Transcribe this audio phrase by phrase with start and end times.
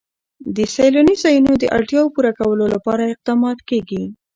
[0.55, 4.03] د سیلاني ځایونو د اړتیاوو پوره کولو لپاره اقدامات کېږي.